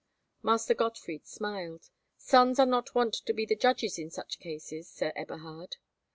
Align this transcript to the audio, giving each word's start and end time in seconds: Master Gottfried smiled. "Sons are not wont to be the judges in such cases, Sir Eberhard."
Master 0.41 0.73
Gottfried 0.73 1.27
smiled. 1.27 1.91
"Sons 2.17 2.57
are 2.57 2.65
not 2.65 2.95
wont 2.95 3.13
to 3.13 3.33
be 3.33 3.45
the 3.45 3.55
judges 3.55 3.99
in 3.99 4.09
such 4.09 4.39
cases, 4.39 4.89
Sir 4.89 5.13
Eberhard." 5.15 5.75